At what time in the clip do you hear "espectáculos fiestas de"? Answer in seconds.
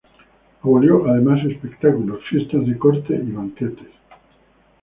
1.45-2.75